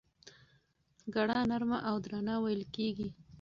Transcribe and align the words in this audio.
ګړه 1.13 1.37
نرمه 1.49 1.77
او 1.89 1.95
درنه 2.03 2.35
وېل 2.43 2.63
کېږي. 2.75 3.09